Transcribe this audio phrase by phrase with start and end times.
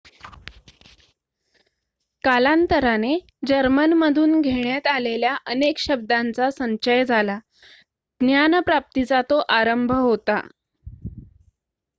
[2.23, 3.13] कालांतराने
[3.47, 7.37] जर्मनमधून घेण्यात आलेल्या अनेक शब्दांचा संचय झाला
[8.21, 10.39] ज्ञानप्राप्तीचा तो आरंभ होता